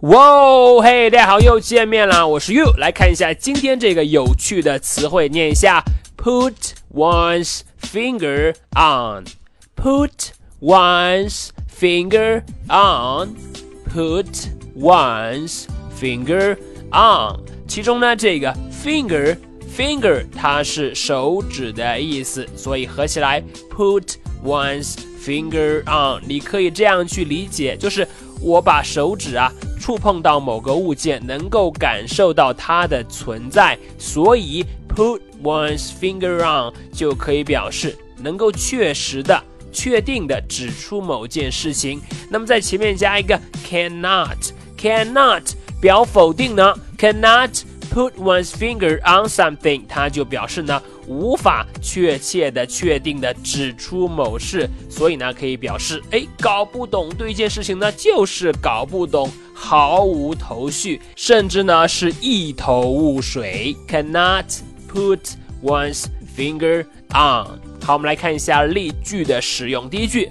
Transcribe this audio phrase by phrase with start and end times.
[0.00, 2.26] 哇，嘿，大家好，又见面啦！
[2.26, 5.84] 我是 You，来看一下今天这个有趣的词汇，念一下：
[6.16, 6.54] put
[6.94, 10.30] one's finger on，put
[10.62, 15.64] one's finger on，put one's
[16.00, 16.56] finger
[16.92, 17.40] on。
[17.68, 19.36] 其中呢，这个 finger
[19.76, 26.22] finger 它是手指的意思，所以合起来 put one's finger on。
[26.26, 28.08] 你可以这样去理解，就是
[28.41, 29.51] 我把手指啊。
[29.77, 39.39] 触碰到某个物件，能够感受到它的存在，所以 put one's finger on 就可以表示能够确实的、
[39.71, 42.01] 确定的指出某件事情。
[42.31, 45.43] 那么在前面加一个 cannot，cannot
[45.79, 47.61] 表否定呢？cannot
[47.93, 59.31] put one's finger on something，它就表示呢无法确切的、确定的指出某事，所以呢可以表示哎搞不懂对一件事情呢就是搞不懂。
[59.57, 64.43] 毫无头绪，甚至呢是一头雾水，cannot
[64.91, 65.19] put
[65.63, 67.57] one's finger on。
[67.81, 69.89] 好，我们来看一下例句的使用。
[69.89, 70.29] 第一句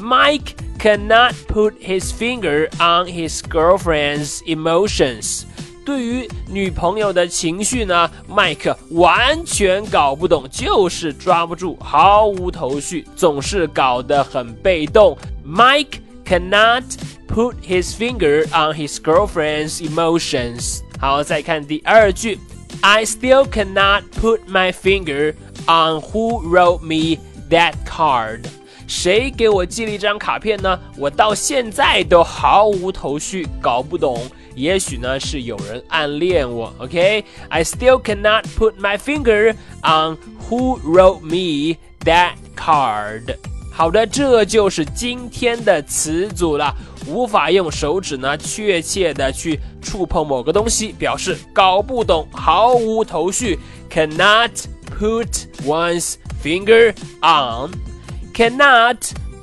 [0.00, 5.44] ，Mike cannot put his finger on his girlfriend's emotions。
[5.85, 15.17] 对于女朋友的情绪呢，麦克完全搞不懂，就是抓不住，毫无头绪，总是搞得很被动。
[15.45, 16.83] Mike cannot
[17.27, 20.81] put his finger on his girlfriend's emotions。
[20.99, 22.37] 好，再看第二句，
[22.81, 25.33] I still cannot put my finger
[25.65, 28.41] on who wrote me that card。
[28.94, 30.78] 谁给我寄了一张卡片呢？
[30.96, 34.30] 我到现在都毫无头绪，搞不懂。
[34.54, 36.72] 也许呢是有人暗恋我。
[36.78, 40.16] OK，I、still cannot put my finger on
[40.48, 43.36] who wrote me that card。
[43.72, 46.72] 好的，这就是今天的词组了。
[47.08, 53.58] 无法用手指呢，确切的去触碰某个东西，表示搞不懂，毫无头绪。
[53.90, 54.50] Cannot
[54.98, 57.72] put one's finger on.
[58.34, 58.96] Cannot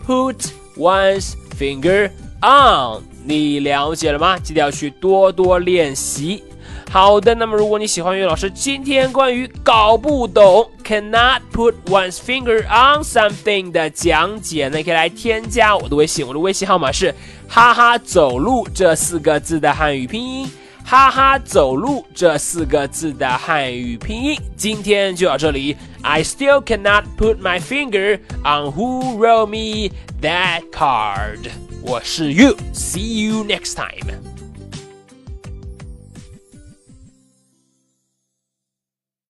[0.06, 3.04] put one's finger on.
[3.24, 4.38] 你了解了吗？
[4.38, 6.44] 记得要去多多练习。
[6.90, 17.16] 好的，那么如果你喜欢岳老师今天关于搞不懂 cannot put one's finger on something 的讲解呢，可以来添加我的微信，我的微信号码是
[17.48, 20.52] 哈哈走路这四个字的汉语拼音，
[20.84, 24.38] 哈哈走路这四个字的汉语拼音。
[24.56, 31.50] 今天就到这里，I still cannot put my finger on who wrote me that card。
[31.82, 34.31] 我是 You，see you next time。